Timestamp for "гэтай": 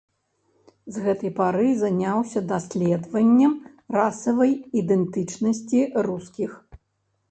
1.07-1.31